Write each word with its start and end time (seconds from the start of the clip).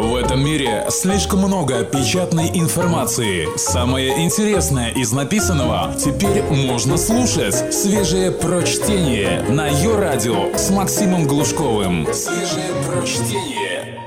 В 0.00 0.14
этом 0.14 0.44
мире 0.44 0.84
слишком 0.90 1.40
много 1.40 1.82
печатной 1.82 2.48
информации. 2.54 3.48
Самое 3.56 4.24
интересное 4.24 4.90
из 4.90 5.12
написанного 5.12 5.92
теперь 5.98 6.44
можно 6.44 6.96
слушать. 6.96 7.74
Свежее 7.74 8.30
прочтение 8.30 9.42
на 9.50 9.66
ее 9.66 9.98
радио 9.98 10.56
с 10.56 10.70
Максимом 10.70 11.26
Глушковым. 11.26 12.06
Свежее 12.12 12.70
прочтение. 12.86 13.98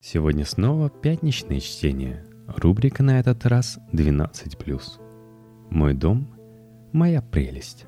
Сегодня 0.00 0.46
снова 0.46 0.88
пятничное 0.88 1.60
чтение. 1.60 2.24
Рубрика 2.46 3.02
на 3.02 3.20
этот 3.20 3.44
раз 3.44 3.78
12+. 3.92 4.82
Мой 5.68 5.92
дом– 5.92 6.26
моя 6.92 7.20
прелесть. 7.20 7.84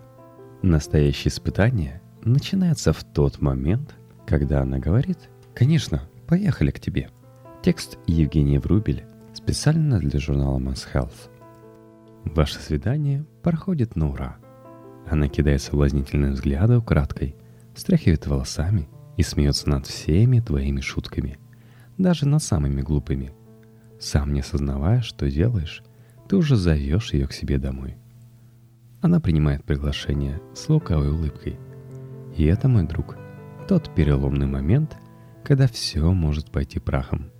Настоящее 0.60 1.30
испытание 1.30 2.02
начинается 2.22 2.92
в 2.92 3.02
тот 3.02 3.40
момент, 3.40 3.94
когда 4.26 4.60
она 4.60 4.78
говорит 4.78 5.30
«Конечно, 5.54 6.02
поехали 6.26 6.70
к 6.70 6.78
тебе». 6.78 7.08
Текст 7.62 7.98
Евгения 8.06 8.58
Врубель 8.58 9.04
специально 9.34 9.98
для 9.98 10.18
журнала 10.18 10.58
Mass 10.58 10.86
Health. 10.94 11.28
Ваше 12.24 12.58
свидание 12.58 13.26
проходит 13.42 13.96
на 13.96 14.08
ура. 14.08 14.38
Она 15.06 15.28
кидает 15.28 15.60
соблазнительные 15.60 16.32
взгляды 16.32 16.78
украдкой, 16.78 17.36
стряхивает 17.74 18.26
волосами 18.26 18.88
и 19.18 19.22
смеется 19.22 19.68
над 19.68 19.86
всеми 19.86 20.40
твоими 20.40 20.80
шутками, 20.80 21.38
даже 21.98 22.26
над 22.26 22.42
самыми 22.42 22.80
глупыми. 22.80 23.34
Сам 23.98 24.32
не 24.32 24.40
осознавая, 24.40 25.02
что 25.02 25.30
делаешь, 25.30 25.82
ты 26.30 26.36
уже 26.36 26.56
зовешь 26.56 27.12
ее 27.12 27.26
к 27.26 27.34
себе 27.34 27.58
домой. 27.58 27.98
Она 29.02 29.20
принимает 29.20 29.64
приглашение 29.64 30.40
с 30.54 30.66
лукавой 30.70 31.10
улыбкой. 31.10 31.60
И 32.38 32.44
это, 32.46 32.68
мой 32.68 32.86
друг, 32.86 33.18
тот 33.68 33.94
переломный 33.94 34.46
момент, 34.46 34.96
когда 35.44 35.66
все 35.66 36.10
может 36.10 36.50
пойти 36.50 36.78
прахом– 36.78 37.30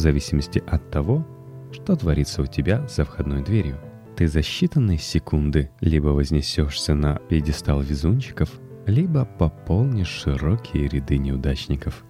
в 0.00 0.02
зависимости 0.02 0.64
от 0.66 0.90
того, 0.90 1.26
что 1.72 1.94
творится 1.94 2.40
у 2.40 2.46
тебя 2.46 2.86
за 2.88 3.04
входной 3.04 3.44
дверью. 3.44 3.78
Ты 4.16 4.28
за 4.28 4.38
считанные 4.38 4.96
секунды 4.96 5.70
либо 5.80 6.08
вознесешься 6.08 6.94
на 6.94 7.16
пьедестал 7.16 7.82
везунчиков, 7.82 8.50
либо 8.86 9.26
пополнишь 9.26 10.08
широкие 10.08 10.88
ряды 10.88 11.18
неудачников. 11.18 12.02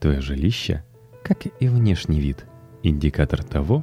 Твое 0.00 0.20
жилище, 0.20 0.84
как 1.24 1.46
и 1.46 1.68
внешний 1.68 2.20
вид, 2.20 2.44
индикатор 2.82 3.42
того, 3.42 3.82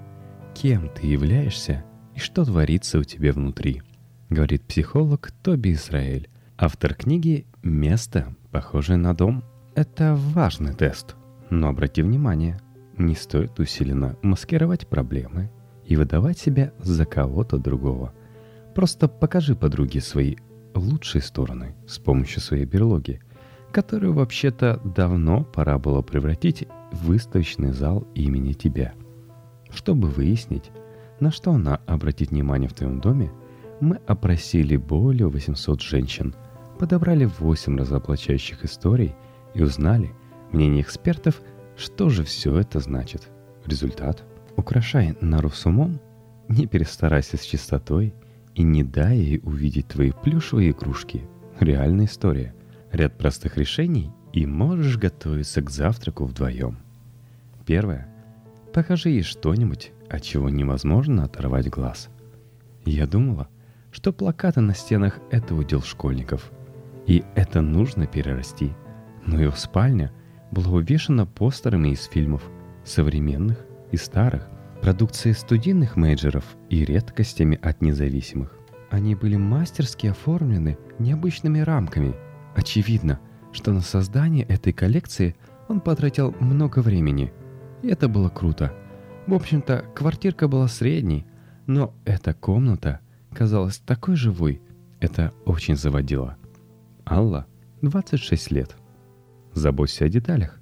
кем 0.53 0.87
ты 0.89 1.07
являешься 1.07 1.83
и 2.13 2.19
что 2.19 2.45
творится 2.45 2.99
у 2.99 3.03
тебя 3.03 3.33
внутри, 3.33 3.81
говорит 4.29 4.61
психолог 4.67 5.31
Тоби 5.41 5.73
Израиль, 5.73 6.29
автор 6.57 6.93
книги 6.93 7.47
«Место, 7.63 8.35
похожее 8.51 8.97
на 8.97 9.15
дом». 9.15 9.43
Это 9.73 10.15
важный 10.15 10.75
тест, 10.75 11.15
но 11.49 11.69
обрати 11.69 12.03
внимание– 12.03 12.59
не 13.05 13.15
стоит 13.15 13.59
усиленно 13.59 14.17
маскировать 14.21 14.87
проблемы 14.87 15.49
и 15.85 15.95
выдавать 15.95 16.37
себя 16.37 16.73
за 16.79 17.05
кого-то 17.05 17.57
другого. 17.57 18.13
Просто 18.75 19.07
покажи 19.07 19.55
подруге 19.55 20.01
свои 20.01 20.35
лучшие 20.73 21.21
стороны 21.21 21.75
с 21.87 21.99
помощью 21.99 22.41
своей 22.41 22.65
берлоги, 22.65 23.21
которую 23.71 24.13
вообще-то 24.13 24.79
давно 24.83 25.43
пора 25.43 25.77
было 25.77 26.01
превратить 26.01 26.67
в 26.91 27.05
выставочный 27.07 27.71
зал 27.71 28.07
имени 28.15 28.53
тебя. 28.53 28.93
Чтобы 29.69 30.09
выяснить, 30.09 30.71
на 31.19 31.31
что 31.31 31.51
она 31.51 31.81
обратит 31.87 32.31
внимание 32.31 32.69
в 32.69 32.73
твоем 32.73 32.99
доме, 32.99 33.31
мы 33.79 33.97
опросили 34.07 34.75
более 34.77 35.27
800 35.27 35.81
женщин, 35.81 36.35
подобрали 36.79 37.25
8 37.25 37.77
разоблачающих 37.77 38.63
историй 38.65 39.15
и 39.53 39.61
узнали 39.61 40.11
мнение 40.51 40.81
экспертов 40.81 41.41
что 41.81 42.09
же 42.09 42.23
все 42.23 42.55
это 42.57 42.79
значит? 42.79 43.29
Результат. 43.65 44.23
Украшай 44.55 45.17
нару 45.19 45.49
с 45.49 45.65
умом, 45.65 45.99
не 46.47 46.67
перестарайся 46.67 47.37
с 47.37 47.41
чистотой 47.41 48.13
и 48.53 48.61
не 48.61 48.83
дай 48.83 49.17
ей 49.17 49.39
увидеть 49.43 49.87
твои 49.87 50.11
плюшевые 50.11 50.71
игрушки. 50.71 51.23
Реальная 51.59 52.05
история. 52.05 52.53
Ряд 52.91 53.17
простых 53.17 53.57
решений, 53.57 54.11
и 54.31 54.45
можешь 54.45 54.97
готовиться 54.97 55.61
к 55.61 55.69
завтраку 55.69 56.25
вдвоем. 56.25 56.77
Первое. 57.65 58.07
Покажи 58.73 59.09
ей 59.09 59.23
что-нибудь, 59.23 59.91
от 60.09 60.21
чего 60.21 60.49
невозможно 60.49 61.23
оторвать 61.23 61.69
глаз. 61.69 62.09
Я 62.85 63.07
думала, 63.07 63.47
что 63.91 64.13
плакаты 64.13 64.61
на 64.61 64.75
стенах— 64.75 65.19
это 65.31 65.55
удел 65.55 65.81
школьников. 65.81 66.51
И 67.07 67.23
это 67.35 67.61
нужно 67.61 68.05
перерасти. 68.05 68.71
Но 69.25 69.41
его 69.41 69.53
спальня— 69.53 70.11
была 70.51 70.71
увешана 70.71 71.25
постерами 71.25 71.89
из 71.89 72.03
фильмов, 72.05 72.43
современных 72.83 73.57
и 73.91 73.97
старых, 73.97 74.49
продукции 74.81 75.31
студийных 75.31 75.95
мейджеров 75.95 76.43
и 76.69 76.83
редкостями 76.83 77.57
от 77.61 77.81
независимых. 77.81 78.57
Они 78.89 79.15
были 79.15 79.37
мастерски 79.37 80.07
оформлены 80.07 80.77
необычными 80.99 81.59
рамками. 81.59 82.15
Очевидно, 82.55 83.19
что 83.53 83.71
на 83.71 83.81
создание 83.81 84.43
этой 84.45 84.73
коллекции 84.73 85.35
он 85.67 85.79
потратил 85.79 86.35
много 86.39 86.79
времени. 86.79 87.31
И 87.81 87.87
это 87.87 88.09
было 88.09 88.29
круто. 88.29 88.73
В 89.27 89.33
общем-то, 89.33 89.85
квартирка 89.95 90.47
была 90.47 90.67
средней, 90.67 91.25
но 91.67 91.93
эта 92.03 92.33
комната 92.33 92.99
казалась 93.33 93.77
такой 93.77 94.15
живой. 94.15 94.61
Это 94.99 95.31
очень 95.45 95.77
заводило. 95.77 96.35
Алла, 97.05 97.45
26 97.81 98.51
лет. 98.51 98.75
Заботься 99.53 100.05
о 100.05 100.09
деталях. 100.09 100.59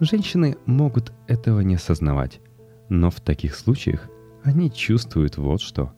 Женщины 0.00 0.56
могут 0.66 1.12
этого 1.28 1.60
не 1.60 1.76
осознавать, 1.76 2.40
но 2.88 3.10
в 3.10 3.20
таких 3.20 3.54
случаях 3.54 4.08
они 4.42 4.70
чувствуют 4.70 5.38
вот 5.38 5.60
что. 5.60 5.92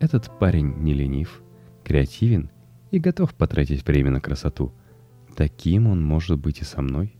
Этот 0.00 0.30
парень 0.38 0.74
не 0.78 0.94
ленив, 0.94 1.42
креативен 1.84 2.50
и 2.90 2.98
готов 2.98 3.34
потратить 3.34 3.86
время 3.86 4.10
на 4.10 4.20
красоту. 4.20 4.72
Таким 5.36 5.86
он 5.86 6.02
может 6.02 6.38
быть 6.38 6.60
и 6.60 6.64
со 6.64 6.82
мной, 6.82 7.14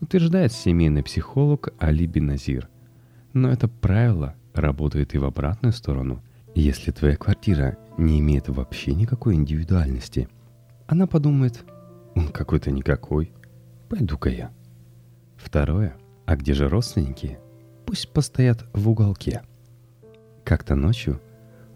утверждает 0.00 0.52
семейный 0.52 1.02
психолог 1.02 1.72
Али 1.78 2.06
Беназир. 2.06 2.68
Но 3.32 3.50
это 3.50 3.68
правило 3.68 4.34
работает 4.52 5.14
и 5.14 5.18
в 5.18 5.24
обратную 5.24 5.72
сторону. 5.72 6.22
Если 6.54 6.90
твоя 6.90 7.16
квартира 7.16 7.78
не 7.96 8.20
имеет 8.20 8.48
вообще 8.48 8.92
никакой 8.94 9.34
индивидуальности, 9.34 10.28
она 10.86 11.06
подумает, 11.06 11.64
он 12.14 12.28
какой-то 12.28 12.70
никакой– 12.70 13.32
Пойду-ка 13.96 14.28
я. 14.28 14.50
Второе. 15.36 15.94
А 16.26 16.34
где 16.34 16.52
же 16.52 16.68
родственники? 16.68 17.38
Пусть 17.86 18.12
постоят 18.12 18.66
в 18.72 18.88
уголке. 18.88 19.42
Как-то 20.42 20.74
ночью 20.74 21.20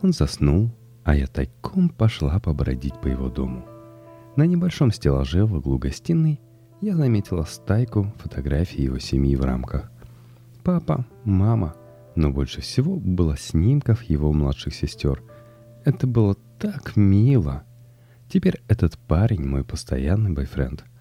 он 0.03 0.13
заснул, 0.13 0.73
а 1.05 1.15
я 1.15 1.29
тайком 1.29 1.89
пошла 1.89 2.41
побродить 2.41 3.01
по 3.01 3.07
его 3.07 3.29
дому. 3.29 3.65
На 4.35 4.47
небольшом 4.47 4.91
стеллаже 4.91 5.45
в 5.45 5.55
углу 5.55 5.79
гостиной 5.79 6.41
я 6.81 6.97
заметила 6.97 7.45
стайку 7.45 8.13
фотографий 8.19 8.83
его 8.83 8.99
семьи 8.99 9.37
в 9.37 9.45
рамках. 9.45 9.89
Папа, 10.65 11.07
мама, 11.23 11.77
но 12.17 12.31
больше 12.31 12.63
всего 12.63 12.97
было 12.97 13.37
снимков 13.37 14.03
его 14.03 14.33
младших 14.33 14.75
сестер. 14.75 15.23
Это 15.85 16.09
было 16.09 16.35
так 16.59 16.97
мило. 16.97 17.63
Теперь 18.29 18.61
этот 18.67 18.99
парень 18.99 19.47
мой 19.47 19.63
постоянный 19.63 20.33
бойфренд– 20.33 20.85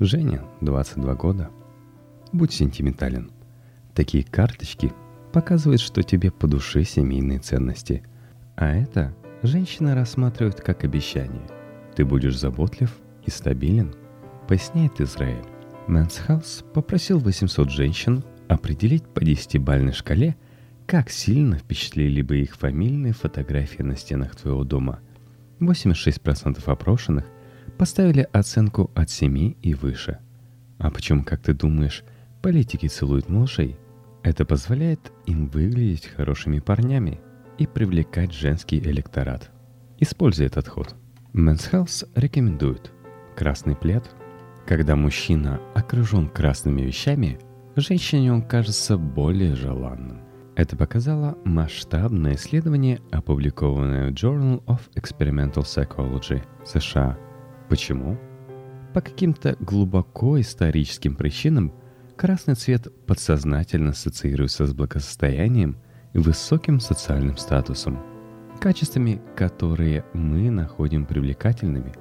Женя, 0.00 0.42
22 0.60 1.14
года. 1.14 1.50
Будь 2.32 2.52
сентиментален. 2.52 3.30
Такие 3.94 4.24
карточки 4.24 4.92
показывают, 5.32 5.80
что 5.80 6.02
тебе 6.02 6.32
по 6.32 6.48
душе 6.48 6.82
семейные 6.82 7.38
ценности. 7.38 8.02
А 8.56 8.74
это 8.74 9.14
женщина 9.44 9.94
рассматривает 9.94 10.60
как 10.60 10.82
обещание. 10.82 11.48
Ты 11.94 12.04
будешь 12.04 12.36
заботлив 12.36 12.92
и 13.24 13.30
стабилен, 13.30 13.94
поясняет 14.48 15.00
Израиль. 15.00 15.44
Men's 15.86 16.22
Health 16.22 16.64
попросил 16.74 17.20
800 17.20 17.70
женщин 17.70 18.24
определить 18.48 19.04
по 19.04 19.24
десятибальной 19.24 19.92
шкале, 19.92 20.34
как 20.86 21.08
сильно 21.08 21.56
впечатлили 21.56 22.20
бы 22.20 22.38
их 22.38 22.56
фамильные 22.56 23.12
фотографии 23.12 23.82
на 23.82 23.96
стенах 23.96 24.34
твоего 24.34 24.64
дома. 24.64 24.98
86% 25.60 26.60
опрошенных 26.66 27.26
поставили 27.78 28.26
оценку 28.32 28.90
от 28.94 29.10
7 29.10 29.54
и 29.60 29.74
выше. 29.74 30.18
А 30.78 30.90
почему, 30.90 31.24
как 31.24 31.40
ты 31.40 31.54
думаешь, 31.54 32.04
политики 32.42 32.86
целуют 32.86 33.28
малышей? 33.28 33.76
Это 34.22 34.44
позволяет 34.44 35.12
им 35.26 35.48
выглядеть 35.48 36.06
хорошими 36.06 36.58
парнями 36.58 37.20
и 37.58 37.66
привлекать 37.66 38.32
женский 38.32 38.78
электорат. 38.78 39.50
Используй 39.98 40.46
этот 40.46 40.66
ход. 40.68 40.94
Men's 41.34 41.70
Health 41.70 42.08
рекомендует 42.14 42.90
красный 43.36 43.76
плед. 43.76 44.04
Когда 44.66 44.96
мужчина 44.96 45.60
окружен 45.74 46.28
красными 46.28 46.82
вещами, 46.82 47.38
женщине 47.76 48.32
он 48.32 48.42
кажется 48.42 48.96
более 48.96 49.54
желанным. 49.54 50.22
Это 50.56 50.76
показало 50.76 51.36
масштабное 51.44 52.36
исследование, 52.36 53.00
опубликованное 53.10 54.10
в 54.10 54.14
Journal 54.14 54.64
of 54.64 54.80
Experimental 54.94 55.64
Psychology 55.64 56.42
США– 56.64 57.18
Почему? 57.74 58.16
По 58.92 59.00
каким-то 59.00 59.56
глубоко 59.58 60.40
историческим 60.40 61.16
причинам 61.16 61.72
Красный 62.14 62.54
цвет 62.54 62.86
подсознательно 63.04 63.90
ассоциируется 63.90 64.64
с 64.64 64.72
благосостоянием 64.72 65.76
и 66.12 66.18
высоким 66.18 66.78
социальным 66.78 67.36
статусом, 67.36 67.98
качествами, 68.60 69.20
которые 69.34 70.04
мы 70.12 70.50
находим 70.50 71.04
привлекательными, 71.04 71.92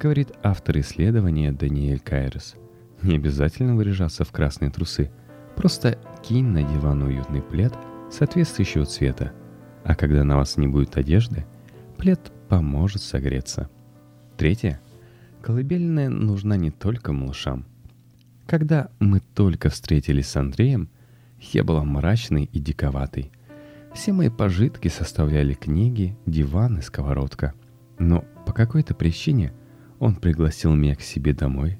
говорит 0.00 0.32
автор 0.42 0.80
исследования 0.80 1.52
Даниэль 1.52 2.00
Кайрос. 2.00 2.56
Не 3.02 3.14
обязательно 3.14 3.76
выряжаться 3.76 4.24
в 4.24 4.32
красные 4.32 4.72
трусы, 4.72 5.12
просто 5.54 5.96
кинь 6.24 6.48
на 6.48 6.64
диван 6.64 7.04
уютный 7.04 7.40
плед 7.40 7.72
соответствующего 8.10 8.84
цвета, 8.84 9.30
а 9.84 9.94
когда 9.94 10.24
на 10.24 10.38
вас 10.38 10.56
не 10.56 10.66
будет 10.66 10.96
одежды, 10.96 11.46
плед 11.98 12.32
поможет 12.48 13.00
согреться. 13.00 13.70
Третье. 14.36 14.80
Колыбельная 15.44 16.08
нужна 16.08 16.56
не 16.56 16.70
только 16.70 17.12
малышам– 17.12 17.66
когда 18.46 18.90
мы 19.00 19.20
только 19.20 19.70
встретились 19.70 20.28
с 20.28 20.36
Андреем, 20.36 20.88
я 21.40 21.64
была 21.64 21.82
мрачной 21.82 22.44
и 22.52 22.60
диковатой. 22.60 23.32
Все 23.94 24.12
мои 24.12 24.28
пожитки 24.28 24.88
составляли 24.88 25.54
книги, 25.54 26.16
диван 26.26 26.78
и 26.78 26.82
сковородка. 26.82 27.54
Но 27.98 28.24
по 28.44 28.52
какой-то 28.52 28.94
причине 28.94 29.52
он 29.98 30.16
пригласил 30.16 30.74
меня 30.74 30.94
к 30.94 31.00
себе 31.00 31.32
домой. 31.32 31.78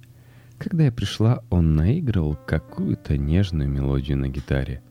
Когда 0.58 0.84
я 0.84 0.92
пришла, 0.92 1.42
он 1.50 1.74
наигрывал 1.74 2.38
какую-то 2.46 3.18
нежную 3.18 3.68
мелодию 3.68 4.16
на 4.16 4.28
гитаре. 4.28 4.82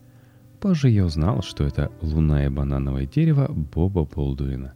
Позже 0.60 0.90
я 0.90 1.04
узнал, 1.04 1.42
что 1.42 1.64
это 1.64 1.90
«Луна 2.00 2.46
и 2.46 2.48
банановое 2.48 3.06
дерево» 3.06 3.50
Боба 3.50 4.04
Болдуина. 4.04 4.74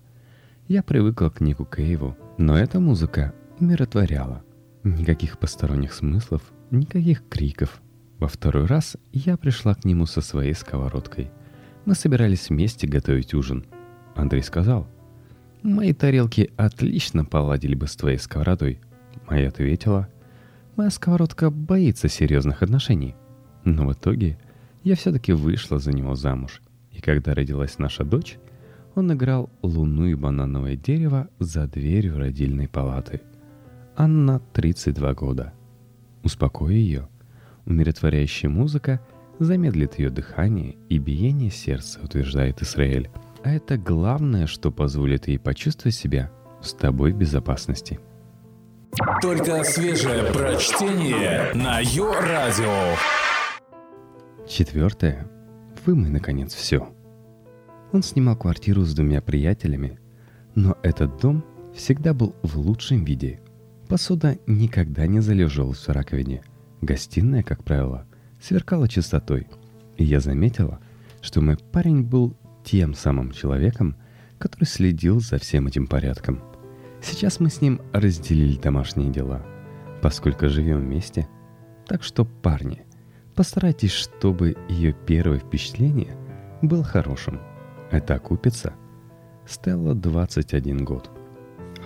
Я 0.67 0.83
привыкла 0.83 1.29
к 1.29 1.41
Нику 1.41 1.65
Кейву, 1.65 2.17
но 2.39 2.59
эта 2.59 2.81
музыка 2.81 3.35
умиротворяла. 3.61 4.43
Никаких 4.85 5.39
посторонних 5.39 5.93
смыслов 5.93 6.43
Никаких 6.71 7.27
криков. 7.31 7.81
Во 8.19 8.29
второй 8.29 8.67
раз 8.67 8.99
я 9.13 9.39
пришла 9.39 9.75
к 9.75 9.87
нему 9.87 10.05
со 10.05 10.21
своей 10.21 10.53
сковородкой. 10.53 11.31
Мы 11.87 11.95
собирались 11.95 12.51
вместе 12.51 12.87
готовить 12.87 13.33
ужин. 13.33 13.65
Андрей 14.15 14.43
сказал, 14.43 14.87
«Мои 15.63 15.95
тарелки 15.95 16.51
отлично 16.59 17.25
поладили 17.25 17.75
бы 17.75 17.87
с 17.87 17.97
твоей 17.97 18.19
сковородой». 18.19 18.81
А 19.27 19.39
я 19.39 19.49
ответила, 19.49 20.09
«Моя 20.77 20.91
сковородка 20.91 21.51
боится 21.51 22.09
серьезных 22.09 22.63
отношений». 22.63 23.15
Но 23.65 23.87
в 23.87 23.93
итоге 23.95 24.39
я 24.85 24.95
все-таки 24.95 25.33
вышла 25.33 25.79
за 25.79 25.93
него 25.93 26.17
замуж. 26.17 26.61
И 26.91 27.01
когда 27.01 27.35
родилась 27.35 27.79
наша 27.79 28.05
дочь, 28.05 28.39
он 28.95 29.11
играл 29.11 29.49
«Луну 29.63 30.05
и 30.05 30.15
банановое 30.15 30.77
дерево» 30.77 31.29
за 31.39 31.67
дверью 31.67 32.19
родильной 32.19 32.69
палаты. 32.69 33.23
Анна 34.01 34.41
32 34.53 35.15
года– 35.15 35.53
Успокой 36.23 36.77
ее. 36.77 37.09
Умиротворяющая 37.67 38.49
музыка 38.49 39.01
замедлит 39.41 39.99
ее 39.99 40.11
дыхание 40.11 40.77
и 40.89 40.99
биение 40.99 41.51
сердца, 41.51 41.99
утверждает 42.01 42.63
Израиль. 42.63 43.11
А 43.43 43.51
это 43.51 43.77
главное, 43.77 44.47
что 44.47 44.71
позволит 44.71 45.27
ей 45.27 45.41
почувствовать 45.41 45.97
себя 45.97 46.31
с 46.63 46.75
тобой 46.75 47.11
в 47.11 47.17
безопасности. 47.17 47.99
Только 49.21 49.65
свежее 49.65 50.33
прочтение 50.33 51.53
на 51.55 51.81
Йо-Радио. 51.81 52.95
Четвертое. 54.49 55.27
Вымой, 55.85 56.11
наконец, 56.11 56.55
все. 56.55 56.89
Он 57.93 58.05
снимал 58.05 58.37
квартиру 58.37 58.83
с 58.83 58.95
двумя 58.95 59.21
приятелями, 59.21 59.99
но 60.55 60.77
этот 60.85 61.21
дом 61.21 61.45
всегда 61.75 62.15
был 62.15 62.37
в 62.45 62.59
лучшем 62.59 63.05
виде– 63.05 63.41
Посуда 63.89 64.39
никогда 64.47 65.07
не 65.07 65.21
залежалась 65.21 65.79
в 65.79 65.89
раковине. 65.89 66.43
Гостиная, 66.83 67.43
как 67.43 67.65
правило, 67.65 68.05
сверкала 68.39 68.87
чистотой. 68.87 69.47
И 69.97 70.05
я 70.05 70.21
заметила, 70.21 70.79
что 71.23 71.41
мой 71.41 71.57
парень 71.57 72.03
был 72.03 72.37
тем 72.65 72.93
самым 72.93 73.33
человеком, 73.33 73.97
который 74.37 74.67
следил 74.67 75.21
за 75.21 75.39
всем 75.39 75.69
этим 75.69 75.87
порядком. 75.87 76.43
Сейчас 77.01 77.41
мы 77.41 77.49
с 77.49 77.63
ним 77.63 77.81
разделили 77.95 78.59
домашние 78.59 79.11
дела, 79.11 79.43
поскольку 80.03 80.51
живем 80.51 80.81
вместе. 80.81 81.27
Так 81.87 82.03
что, 82.03 82.27
парни, 82.27 82.85
постарайтесь, 83.35 83.93
чтобы 83.93 84.55
ее 84.69 84.93
первое 84.93 85.39
впечатление 85.39 86.15
было 86.61 86.85
хорошим. 86.85 87.41
Это 87.91 88.17
окупится. 88.17 88.75
Стелла 89.47 89.95
21 89.95 90.85
год. 90.85 91.11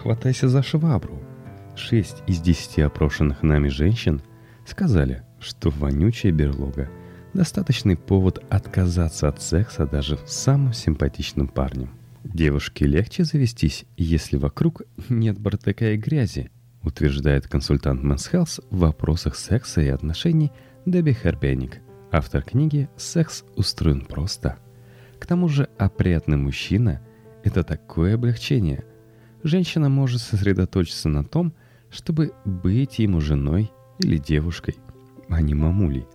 Хватайся 0.03 0.49
за 0.49 0.65
швабру– 0.65 1.23
Шесть 1.75 2.23
из 2.27 2.41
десяти 2.41 2.83
опрошенных 2.83 3.43
нами 3.43 3.69
женщин 3.69 4.23
сказали, 4.67 5.23
что 5.41 5.71
вонючая 5.71 6.33
берлога– 6.33 6.91
достаточный 7.35 7.97
повод 7.97 8.45
отказаться 8.51 9.29
от 9.29 9.41
секса 9.41 9.87
даже 9.87 10.19
с 10.27 10.33
самым 10.33 10.73
симпатичным 10.73 11.49
парнем. 11.49 11.91
Девушке 12.25 12.87
легче 12.87 13.25
завестись, 13.25 13.85
если 13.97 14.37
вокруг 14.37 14.83
нет 15.09 15.39
бартака 15.39 15.93
и 15.93 15.97
грязи, 15.97 16.51
утверждает 16.83 17.49
консультант 17.49 18.03
Men's 18.05 18.31
Health 18.31 18.65
в 18.71 18.79
вопросах 18.79 19.37
секса 19.37 19.81
и 19.81 19.89
отношений 19.89 20.53
Дебби 20.87 21.13
Хербеник, 21.13 21.81
автор 22.11 22.43
книги 22.43 22.89
«Секс 22.97 23.45
устроен 23.57 24.03
просто». 24.03 24.57
К 25.19 25.27
тому 25.27 25.49
же 25.49 25.69
опрятный 25.79 26.37
мужчина– 26.37 27.01
это 27.45 27.63
такое 27.63 28.15
облегчение. 28.15 28.85
Женщина 29.45 29.89
может 29.89 30.21
сосредоточиться 30.21 31.09
на 31.09 31.25
том, 31.25 31.55
чтобы 31.93 32.33
быть 32.45 32.99
ему 32.99 33.21
женой 33.21 33.71
или 33.99 34.17
девушкой, 34.17 34.77
а 35.29 35.41
не 35.41 35.55
мамулей. 35.55 36.09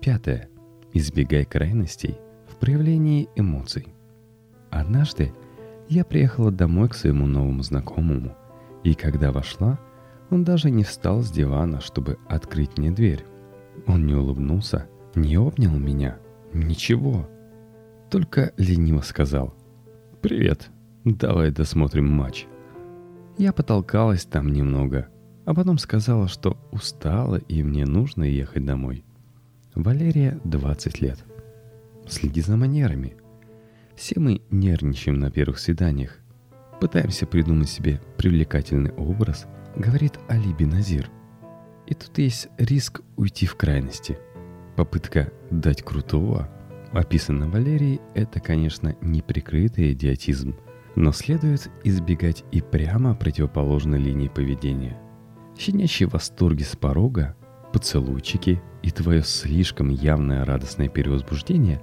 Пятое. 0.00 0.48
Избегай 0.92 1.44
крайностей 1.44 2.16
в 2.48 2.56
проявлении 2.56 3.28
эмоций. 3.36 3.86
Однажды 4.70 5.32
я 5.88 6.04
приехала 6.04 6.50
домой 6.50 6.88
к 6.88 6.94
своему 6.94 7.26
новому 7.26 7.62
знакомому, 7.62 8.34
и 8.82 8.94
когда 8.94 9.30
вошла, 9.30 9.78
он 10.30 10.42
даже 10.42 10.70
не 10.70 10.84
встал 10.84 11.20
с 11.20 11.30
дивана, 11.30 11.80
чтобы 11.80 12.16
открыть 12.26 12.78
мне 12.78 12.90
дверь. 12.90 13.24
Он 13.86 14.06
не 14.06 14.14
улыбнулся, 14.14 14.88
не 15.14 15.36
обнял 15.36 15.76
меня, 15.78 16.18
ничего. 16.54 17.28
Только 18.10 18.52
лениво 18.56 19.02
сказал 19.02 19.54
«Привет, 20.22 20.70
давай 21.04 21.50
досмотрим 21.50 22.10
матч». 22.10 22.46
Я 23.38 23.52
потолкалась 23.52 24.24
там 24.24 24.50
немного, 24.50 25.08
а 25.44 25.52
потом 25.52 25.76
сказала, 25.76 26.26
что 26.26 26.56
устала 26.72 27.36
и 27.36 27.62
мне 27.62 27.84
нужно 27.84 28.24
ехать 28.24 28.64
домой. 28.64 29.04
Валерия 29.74 30.40
20 30.44 31.02
лет. 31.02 31.22
Следи 32.08 32.40
за 32.40 32.56
манерами. 32.56 33.14
Все 33.94 34.18
мы 34.18 34.40
нервничаем 34.50 35.18
на 35.20 35.30
первых 35.30 35.58
свиданиях. 35.58 36.18
Пытаемся 36.80 37.26
придумать 37.26 37.68
себе 37.68 38.00
привлекательный 38.16 38.92
образ, 38.92 39.46
говорит 39.76 40.18
Алиби 40.30 40.64
Назир. 40.64 41.10
И 41.86 41.92
тут 41.92 42.16
есть 42.16 42.48
риск 42.56 43.02
уйти 43.16 43.44
в 43.44 43.54
крайности. 43.54 44.18
Попытка 44.76 45.30
дать 45.50 45.82
крутого, 45.82 46.48
описанная 46.92 47.48
Валерией, 47.48 48.00
это, 48.14 48.40
конечно, 48.40 48.96
неприкрытый 49.02 49.92
идиотизм– 49.92 50.56
но 50.96 51.12
следует 51.12 51.70
избегать 51.84 52.44
и 52.50 52.60
прямо 52.60 53.14
противоположной 53.14 53.98
линии 53.98 54.28
поведения. 54.28 54.98
Щенящие 55.56 56.08
восторги 56.08 56.62
с 56.62 56.74
порога, 56.74 57.36
поцелуйчики 57.72 58.60
и 58.82 58.90
твое 58.90 59.22
слишком 59.22 59.90
явное 59.90 60.44
радостное 60.44 60.88
перевозбуждение 60.88 61.80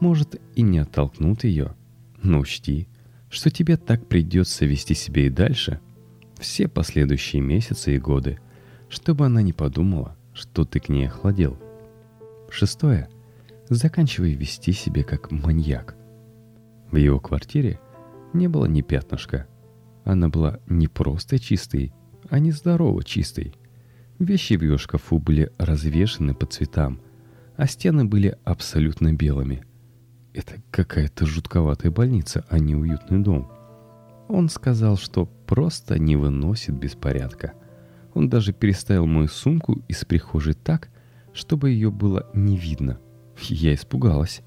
может 0.00 0.40
и 0.54 0.62
не 0.62 0.78
оттолкнут 0.78 1.44
ее, 1.44 1.74
но 2.22 2.38
учти, 2.38 2.88
что 3.28 3.50
тебе 3.50 3.76
так 3.76 4.06
придется 4.06 4.64
вести 4.64 4.94
себя 4.94 5.26
и 5.26 5.30
дальше, 5.30 5.80
все 6.38 6.68
последующие 6.68 7.42
месяцы 7.42 7.96
и 7.96 7.98
годы, 7.98 8.38
чтобы 8.88 9.26
она 9.26 9.42
не 9.42 9.52
подумала, 9.52 10.16
что 10.32 10.64
ты 10.64 10.78
к 10.78 10.88
ней 10.88 11.08
охладел. 11.08 11.58
Шестое. 12.50 13.08
Заканчивай 13.68 14.34
вести 14.34 14.72
себя 14.72 15.02
как 15.02 15.30
маньяк. 15.30 15.96
В 16.90 16.96
его 16.96 17.18
квартире 17.18 17.80
не 18.34 18.48
было 18.48 18.66
ни 18.66 18.82
пятнышка. 18.82 19.46
Она 20.04 20.28
была 20.28 20.58
не 20.66 20.88
просто 20.88 21.38
чистой, 21.38 21.92
а 22.28 22.38
нездорово 22.38 23.02
чистой. 23.02 23.54
Вещи 24.18 24.54
в 24.54 24.62
ее 24.62 24.76
шкафу 24.76 25.18
были 25.18 25.50
развешаны 25.58 26.34
по 26.34 26.46
цветам, 26.46 27.00
а 27.56 27.66
стены 27.66 28.04
были 28.04 28.36
абсолютно 28.44 29.12
белыми. 29.12 29.64
Это 30.34 30.54
какая-то 30.70 31.26
жутковатая 31.26 31.90
больница, 31.90 32.44
а 32.48 32.58
не 32.58 32.74
уютный 32.74 33.20
дом. 33.20 33.50
Он 34.28 34.48
сказал, 34.48 34.96
что 34.96 35.26
просто 35.26 35.98
не 35.98 36.16
выносит 36.16 36.74
беспорядка. 36.74 37.52
Он 38.14 38.28
даже 38.28 38.52
переставил 38.52 39.06
мою 39.06 39.28
сумку 39.28 39.82
из 39.88 40.04
прихожей 40.04 40.54
так, 40.54 40.88
чтобы 41.32 41.70
ее 41.70 41.90
было 41.90 42.28
не 42.34 42.56
видно. 42.56 42.98
Я 43.48 43.74
испугалась. 43.74 44.42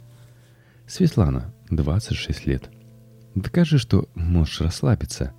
Светлана, 0.87 1.53
26 1.69 2.47
лет– 2.47 2.69
Докажи, 3.37 3.77
что 3.77 4.09
можешь 4.15 4.61
расслабиться. 4.61 5.31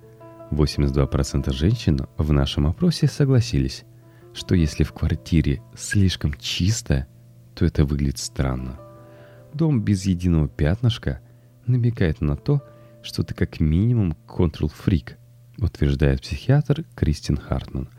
82% 0.51 1.51
женщин 1.51 1.99
в 2.15 2.31
нашем 2.31 2.65
опросе 2.67 3.07
согласились. 3.07 3.83
что 4.31 4.55
если 4.55 4.85
в 4.85 4.93
квартире 4.93 5.61
слишком 5.75 6.33
чисто, 6.35 7.07
то 7.55 7.65
это 7.65 7.83
выглядит 7.83 8.19
странно. 8.19 8.79
Дом 9.53 9.81
без 9.81 10.05
единого 10.05 10.47
пятнышка 10.47 11.19
намекает 11.65 12.21
на 12.21 12.37
то, 12.37 12.63
что 13.03 13.23
ты 13.23 13.33
как 13.33 13.59
минимум 13.59 14.13
контрол-фрик, 14.27 15.17
утверждает 15.57 16.21
психиатр 16.21 16.85
Кристин 16.95 17.35
Хартман. 17.35 17.89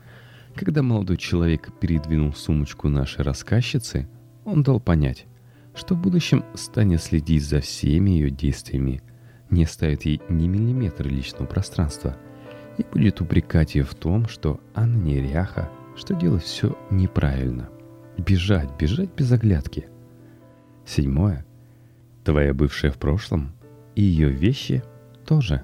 Когда 0.55 0.81
молодой 0.81 1.17
человек 1.17 1.69
передвинул 1.79 2.33
сумочку 2.33 2.89
нашей 2.89 3.21
рассказчицы, 3.21 4.07
он 4.45 4.63
дал 4.63 4.79
понять, 4.79 5.27
что 5.75 5.93
в 5.93 6.01
будущем 6.01 6.43
станет 6.55 7.03
следить 7.03 7.43
за 7.43 7.59
всеми 7.59 8.11
ее 8.11 8.31
действиями, 8.31 9.03
не 9.51 9.65
оставит 9.65 10.05
ей 10.05 10.21
ни 10.29 10.47
миллиметра 10.47 11.07
личного 11.07 11.45
пространства 11.45 12.17
и 12.77 12.85
будет 12.91 13.21
упрекать 13.21 13.75
ее 13.75 13.83
в 13.83 13.93
том, 13.93 14.27
что 14.27 14.59
она 14.73 14.95
неряха, 14.95 15.69
что 15.95 16.15
делает 16.15 16.43
все 16.43 16.77
неправильно. 16.89 17.69
Бежать, 18.17 18.69
бежать 18.79 19.09
без 19.15 19.31
оглядки. 19.31 19.87
Седьмое. 20.85 21.45
Твоя 22.23 22.53
бывшая 22.53 22.91
в 22.91 22.97
прошлом 22.97 23.51
и 23.95 24.01
ее 24.01 24.29
вещи 24.29 24.83
тоже. 25.25 25.63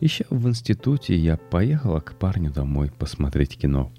Еще 0.00 0.24
в 0.30 0.48
институте 0.48 1.16
я 1.16 1.36
поехала 1.36 2.00
к 2.00 2.14
парню 2.14 2.50
домой 2.50 2.90
посмотреть 2.98 3.56
кино. 3.56 3.92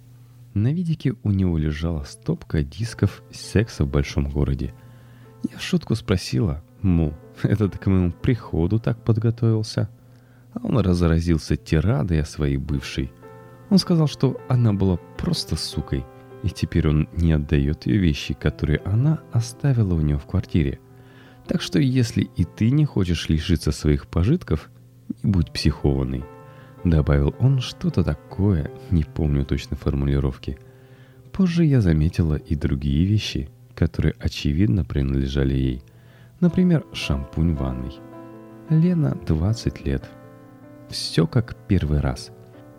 На 0.53 0.71
видике 0.73 1.15
у 1.23 1.31
него 1.31 1.57
лежала 1.57 2.03
стопка 2.03 2.63
дисков 2.63 3.23
секса 3.31 3.85
в 3.85 3.89
большом 3.89 4.29
городе. 4.29 4.73
Я 5.49 5.57
в 5.57 5.61
шутку 5.61 5.95
спросила, 5.95 6.63
мол, 6.83 7.13
это 7.43 7.69
ты 7.69 7.77
к 7.77 7.87
моему 7.87 8.11
приходу 8.11 8.79
так 8.79 9.03
подготовился? 9.03 9.89
А 10.53 10.59
он 10.63 10.77
разразился 10.77 11.55
тирадой 11.55 12.21
о 12.21 12.25
своей 12.25 12.57
бывшей. 12.57 13.11
Он 13.69 13.79
сказал, 13.79 14.07
что 14.07 14.39
она 14.49 14.73
была 14.73 14.97
просто 15.17 15.55
сукой, 15.55 16.05
и 16.43 16.49
теперь 16.49 16.87
он 16.87 17.09
не 17.17 17.31
отдает 17.31 17.87
ее 17.87 17.97
вещи, 17.97 18.33
которые 18.33 18.79
она 18.85 19.21
оставила 19.31 19.95
у 19.95 20.01
него 20.01 20.19
в 20.19 20.27
квартире. 20.27 20.79
Так 21.47 21.61
что 21.61 21.79
если 21.79 22.29
и 22.35 22.43
ты 22.43 22.69
не 22.69 22.85
хочешь 22.85 23.29
лишиться 23.29 23.71
своих 23.71 24.07
пожитков, 24.07 24.69
не 25.23 25.31
будь 25.31 25.51
психованный. 25.51 26.23
Добавил 26.83 27.33
он 27.39 27.61
что-то 27.61 28.03
такое, 28.03 28.71
не 28.91 29.03
помню 29.03 29.45
точно 29.45 29.77
формулировки. 29.77 30.57
Позже 31.31 31.65
я 31.65 31.81
заметила 31.81 32.35
и 32.35 32.55
другие 32.55 33.05
вещи, 33.05 33.49
которые 33.73 34.15
очевидно 34.19 34.85
принадлежали 34.85 35.53
ей. 35.53 35.83
Например, 36.43 36.85
шампунь 36.91 37.55
в 37.55 37.59
ванной. 37.59 37.93
Лена 38.67 39.17
20 39.25 39.85
лет. 39.85 40.09
Все 40.89 41.25
как 41.25 41.55
первый 41.69 42.01
раз. 42.01 42.31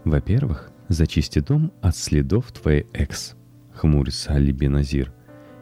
Во-первых, 0.05 0.71
зачисти 0.89 1.39
дом 1.39 1.73
от 1.81 1.97
следов 1.97 2.53
твоей 2.53 2.87
экс– 2.93 3.35
хмурится 3.75 4.35
Алиби 4.35 4.67
Назир. 4.67 5.15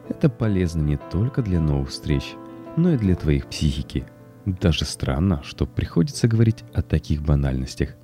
Это 0.09 0.27
полезно 0.27 0.81
не 0.81 0.97
только 0.97 1.41
для 1.41 1.61
новых 1.61 1.91
встреч, 1.91 2.33
но 2.75 2.91
и 2.91 2.97
для 2.97 3.15
твоих 3.15 3.47
психики. 3.47 4.05
Даже 4.45 4.83
странно, 4.83 5.41
что 5.41 5.65
приходится 5.65 6.27
говорить 6.27 6.65
о 6.73 6.81
таких 6.81 7.21
банальностях. 7.21 7.95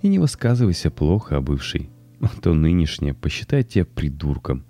И 0.00 0.06
не 0.06 0.20
высказывайся 0.20 0.92
плохо 0.92 1.38
о 1.38 1.40
бывшей, 1.40 1.90
а 2.20 2.28
то 2.40 2.54
нынешняя 2.54 3.14
посчитает 3.14 3.70
тебя 3.70 3.84
придурком. 3.84 4.64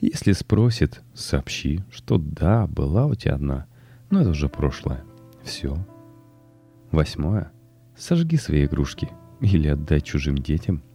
Если 0.00 0.32
спросит, 0.32 1.04
сообщи, 1.14 1.84
что 1.92 2.18
да, 2.18 2.66
была 2.66 3.06
у 3.06 3.14
тебя 3.14 3.36
одна, 3.36 3.66
но 4.10 4.20
это 4.20 4.30
уже 4.30 4.48
прошлое. 4.48 5.04
Все. 5.42 5.76
Восьмое. 6.90 7.52
Сожги 7.96 8.36
свои 8.36 8.66
игрушки 8.66 9.08
или 9.40 9.68
отдай 9.68 10.00
чужим 10.00 10.38
детям– 10.38 10.82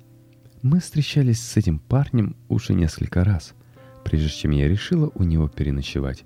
мы 0.63 0.79
встречались 0.79 1.41
с 1.41 1.57
этим 1.57 1.79
парнем 1.79 2.35
уже 2.47 2.75
несколько 2.75 3.23
раз, 3.23 3.55
прежде 4.03 4.29
чем 4.29 4.51
я 4.51 4.67
решила 4.67 5.11
у 5.15 5.23
него 5.23 5.47
переночевать. 5.47 6.23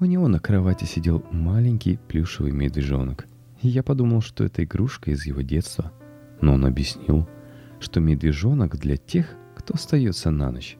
У 0.00 0.06
него 0.06 0.26
на 0.26 0.40
кровати 0.40 0.84
сидел 0.84 1.22
маленький 1.30 1.98
плюшевый 2.08 2.52
медвежонок. 2.52 3.26
я 3.60 3.82
подумал, 3.82 4.22
что 4.22 4.44
это 4.44 4.64
игрушка 4.64 5.10
из 5.10 5.26
его 5.26 5.42
детства. 5.42 5.92
Но 6.40 6.54
он 6.54 6.64
объяснил, 6.64 7.28
что 7.78 8.00
медвежонок 8.00 8.78
для 8.78 8.96
тех, 8.96 9.34
кто 9.54 9.74
остается 9.74 10.30
на 10.30 10.50
ночь. 10.50 10.78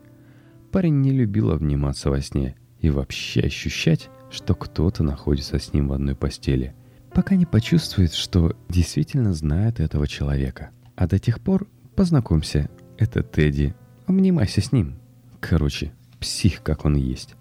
Парень 0.73 1.03
не 1.03 1.11
любил 1.11 1.51
обниматься 1.51 2.09
во 2.09 2.23
сне 2.23 2.57
и 2.81 2.89
вообще 2.89 3.43
ощущать, 3.43 4.09
что 4.31 4.55
кто-то 4.55 5.03
находится 5.03 5.59
с 5.59 5.73
ним 5.73 5.89
в 5.89 5.93
одной 5.93 6.15
постели, 6.15 6.75
пока 7.13 7.35
не 7.37 7.47
почувствует, 7.47 8.13
что 8.13 8.57
действительно 8.69 9.33
знает 9.35 9.81
этого 9.81 10.07
человека. 10.07 10.71
А 10.97 11.07
до 11.07 11.19
тех 11.19 11.41
пор 11.41 11.67
Познакомься, 11.99 12.71
это 12.97 13.25
Тедди. 13.25 13.75
Обнимайся 14.07 14.61
с 14.61 14.71
ним. 14.71 14.95
Короче, 15.41 15.91
псих, 16.21 16.63
как 16.63 16.85
он 16.85 16.95
есть. 16.95 17.35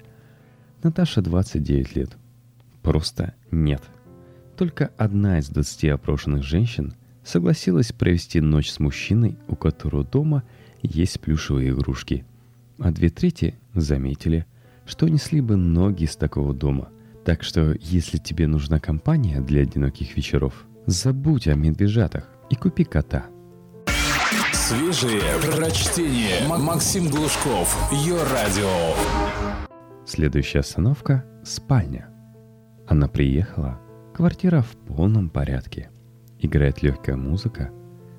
Наташа 0.82 1.22
29 1.22 1.96
лет. 1.96 2.18
Просто 2.82 3.36
нет. 3.52 3.84
Только 4.58 4.90
одна 4.98 5.38
из 5.38 5.50
20 5.50 5.90
опрошенных 5.90 6.42
женщин 6.42 6.96
согласилась 7.24 7.92
провести 7.92 8.42
ночь 8.42 8.72
с 8.72 8.80
мужчиной, 8.80 9.38
у 9.48 9.56
которого 9.56 10.04
дома 10.04 10.42
есть 10.82 11.20
плюшевые 11.20 11.70
игрушки. 11.70 12.26
А 12.80 12.90
две 12.90 13.12
трети 13.12 13.54
заметили, 13.76 14.48
что 14.88 15.08
несли 15.08 15.42
бы 15.42 15.56
ноги 15.56 16.06
из 16.06 16.16
такого 16.16 16.56
дома. 16.56 16.90
Так 17.24 17.44
что, 17.44 17.76
если 17.80 18.18
тебе 18.18 18.48
нужна 18.48 18.80
компания 18.80 19.42
для 19.42 19.62
одиноких 19.62 20.18
вечеров, 20.18 20.66
забудь 20.88 21.48
о 21.48 21.54
медвежатах 21.54 22.24
и 22.50 22.56
купи 22.56 22.84
кота– 22.86 23.28
Свежие 24.68 25.22
прочтение. 25.56 26.46
Максим 26.46 27.10
Глушков. 27.10 27.90
Ее 27.90 28.18
радио. 28.22 28.96
Следующая 30.06 30.60
остановка– 30.60 31.24
спальня. 31.46 32.10
Она 32.86 33.08
приехала. 33.08 33.80
Квартира 34.14 34.62
в 34.62 34.72
полном 34.86 35.30
порядке. 35.30 35.90
Играет 36.40 36.84
легкая 36.84 37.16
музыка. 37.16 37.72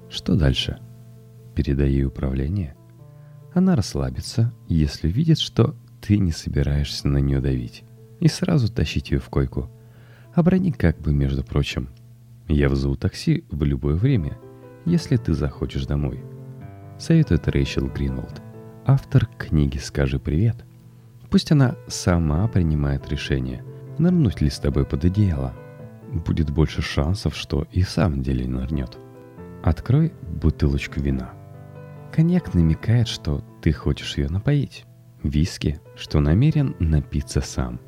Что 0.08 0.36
дальше? 0.36 0.80
Передай 1.54 1.90
ей 1.90 2.06
управление. 2.06 2.74
Она 3.52 3.76
расслабится, 3.76 4.54
если 4.68 5.08
видит, 5.08 5.38
что 5.38 5.76
ты 6.08 6.18
не 6.18 6.32
собираешься 6.32 7.06
на 7.06 7.18
нее 7.18 7.40
давить. 7.40 7.84
И 8.18 8.26
сразу 8.26 8.72
тащить 8.72 9.12
ее 9.12 9.20
в 9.20 9.28
койку. 9.28 9.70
Оброни 10.34 10.72
как 10.72 10.98
бы, 10.98 11.12
между 11.12 11.44
прочим. 11.44 11.90
Я 12.48 12.68
вызову 12.68 12.96
такси 12.96 13.44
в 13.50 13.62
любое 13.62 13.94
время, 13.94 14.36
если 14.86 15.16
ты 15.16 15.34
захочешь 15.34 15.86
домой– 15.86 16.24
советует 16.98 17.46
Рэйчел 17.46 17.86
Гринволд, 17.86 18.42
автор 18.84 19.26
книги 19.38 19.78
«Скажи 19.78 20.18
привет». 20.18 20.64
Пусть 21.30 21.52
она 21.52 21.76
сама 21.86 22.48
принимает 22.48 23.08
решение, 23.08 23.62
нырнуть 23.98 24.40
ли 24.40 24.50
с 24.50 24.58
тобой 24.58 24.84
под 24.84 25.04
одеяло. 25.04 25.54
Будет 26.26 26.50
больше 26.50 26.82
шансов, 26.82 27.36
что 27.36 27.66
и 27.70 27.82
в 27.82 27.90
самом 27.90 28.22
деле 28.22 28.48
нырнет. 28.48 28.98
Открой 29.62 30.12
бутылочку 30.22 31.00
вина. 31.00 31.30
Коньяк 32.12 32.54
намекает, 32.54 33.06
что 33.06 33.44
ты 33.62 33.72
хочешь 33.72 34.16
ее 34.16 34.28
напоить. 34.28 34.87
Виски, 35.22 35.80
что 35.96 36.20
намерен 36.20 36.76
напиться 36.78 37.40
сам. 37.40 37.80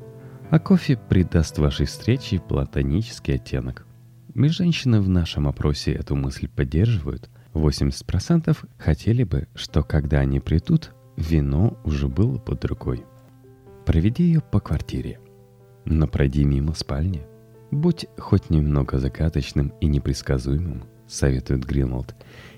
А 0.49 0.59
кофе 0.59 0.97
придаст 0.97 1.57
вашей 1.57 1.85
встрече 1.85 2.39
платонический 2.39 3.35
оттенок. 3.35 3.85
Мы 4.33 4.49
женщины 4.49 5.01
в 5.01 5.09
нашем 5.09 5.47
опросе 5.47 5.93
эту 5.93 6.15
мысль 6.15 6.47
поддерживают– 6.47 7.29
80% 7.53 8.57
хотели 8.77 9.23
бы, 9.23 9.47
что 9.55 9.83
когда 9.83 10.19
они 10.19 10.39
придут, 10.39 10.93
вино 11.17 11.77
уже 11.83 12.07
было 12.07 12.37
под 12.37 12.63
рукой. 12.65 13.05
Проведи 13.85 14.23
ее 14.23 14.41
по 14.41 14.59
квартире, 14.59 15.19
но 15.85 16.07
пройди 16.07 16.43
мимо 16.43 16.73
спальни. 16.73 17.25
Будь 17.71 18.05
хоть 18.17 18.49
немного 18.49 18.99
загадочным 18.99 19.73
и 19.81 19.87
непредсказуемым, 19.87 20.83
советует 21.07 21.65
Гринволд. 21.65 22.15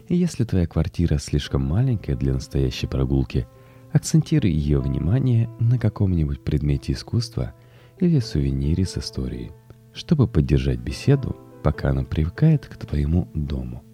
И 0.07 0.15
если 0.15 0.43
твоя 0.43 0.67
квартира 0.67 1.17
слишком 1.17 1.63
маленькая 1.63 2.15
для 2.15 2.33
настоящей 2.33 2.87
прогулки, 2.87 3.47
акцентируй 3.93 4.51
ее 4.51 4.79
внимание 4.79 5.49
на 5.59 5.79
каком-нибудь 5.79 6.43
предмете 6.43 6.91
искусства 6.91 7.53
или 7.99 8.19
сувенире 8.19 8.85
с 8.85 8.97
историей, 8.97 9.51
чтобы 9.93 10.27
поддержать 10.27 10.79
беседу, 10.79 11.37
пока 11.63 11.91
она 11.91 12.03
привыкает 12.03 12.65
к 12.65 12.75
твоему 12.75 13.29
дому– 13.33 13.81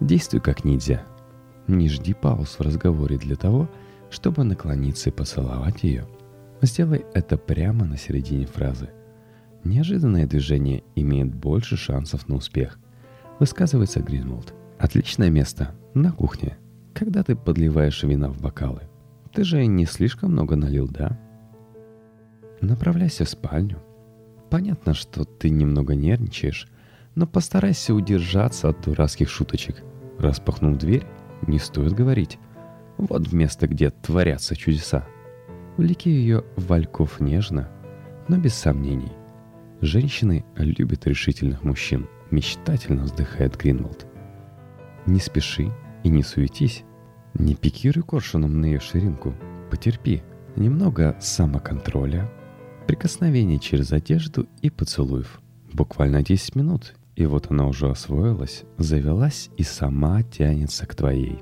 Действуй 0.00 0.40
как 0.40 0.64
ниндзя. 0.64 1.02
Не 1.66 1.88
жди 1.90 2.14
пауз 2.14 2.58
в 2.58 2.62
разговоре 2.62 3.18
для 3.18 3.36
того, 3.36 3.68
чтобы 4.10 4.44
наклониться 4.44 5.10
и 5.10 5.12
поцеловать 5.12 5.82
ее. 5.82 6.06
Сделай 6.62 7.04
это 7.12 7.36
прямо 7.36 7.84
на 7.84 7.98
середине 7.98 8.46
фразы. 8.46 8.88
Неожиданное 9.62 10.26
движение 10.26 10.82
имеет 10.96 11.34
больше 11.34 11.76
шансов 11.76 12.28
на 12.28 12.36
успех. 12.36 12.78
Высказывается 13.38 14.00
Гринволд. 14.00 14.54
Отличное 14.78 15.28
место 15.28 15.74
на 15.92 16.12
кухне, 16.12 16.56
когда 17.00 17.24
ты 17.24 17.34
подливаешь 17.34 18.04
вина 18.04 18.28
в 18.28 18.40
бокалы. 18.40 18.82
Ты 19.32 19.42
же 19.42 19.66
не 19.66 19.86
слишком 19.86 20.30
много 20.30 20.54
налил, 20.54 20.86
да? 20.88 21.18
Направляйся 22.60 23.24
в 23.24 23.28
спальню. 23.28 23.82
Понятно, 24.50 24.94
что 24.94 25.24
ты 25.24 25.50
немного 25.50 25.96
нервничаешь, 25.96 26.68
но 27.16 27.26
постарайся 27.26 27.94
удержаться 27.94 28.68
от 28.68 28.82
дурацких 28.82 29.28
шуточек– 29.28 29.82
Распахнув 30.20 30.76
дверь, 30.76 31.06
не 31.46 31.58
стоит 31.58 31.94
говорить. 31.94 32.38
Вот 32.98 33.32
место, 33.32 33.66
где 33.66 33.88
творятся 33.88 34.54
чудеса. 34.54 35.06
Влеки 35.78 36.10
ее 36.10 36.44
вальков 36.56 37.20
нежно, 37.20 37.70
но 38.28 38.36
без 38.36 38.52
сомнений. 38.52 39.12
Женщины 39.80 40.44
любят 40.56 41.06
решительных 41.06 41.64
мужчин, 41.64 42.06
мечтательно 42.30 43.04
вздыхает 43.04 43.56
Гринволд. 43.56 44.06
Не 45.06 45.20
спеши 45.20 45.72
и 46.04 46.10
не 46.10 46.22
суетись. 46.22 46.84
Не 47.34 47.54
пикируй 47.54 48.02
коршуном 48.02 48.60
на 48.60 48.66
ее 48.66 48.80
ширинку. 48.80 49.34
Потерпи. 49.70 50.22
Немного 50.56 51.16
самоконтроля, 51.20 52.28
прикосновений 52.86 53.60
через 53.60 53.92
одежду 53.92 54.48
и 54.62 54.70
поцелуев. 54.70 55.40
Буквально 55.72 56.22
10 56.22 56.56
минут, 56.56 56.94
и 57.14 57.24
вот 57.24 57.50
она 57.50 57.66
уже 57.66 57.88
освоилась, 57.88 58.64
завелась 58.78 59.48
и 59.56 59.62
сама 59.62 60.22
тянется 60.24 60.86
к 60.86 60.94
твоей. 60.96 61.40